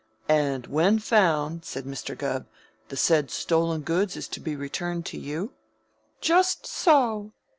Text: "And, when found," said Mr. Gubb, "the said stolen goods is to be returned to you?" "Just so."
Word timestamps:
"And, 0.27 0.65
when 0.65 0.97
found," 0.97 1.63
said 1.63 1.85
Mr. 1.85 2.17
Gubb, 2.17 2.47
"the 2.89 2.97
said 2.97 3.29
stolen 3.29 3.81
goods 3.81 4.17
is 4.17 4.27
to 4.29 4.39
be 4.39 4.55
returned 4.55 5.05
to 5.05 5.19
you?" 5.19 5.53
"Just 6.21 6.65
so." 6.65 7.33